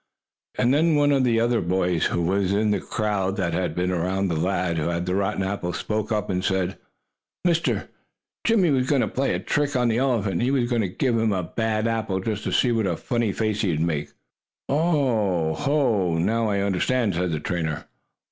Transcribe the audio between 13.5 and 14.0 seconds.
the elephant would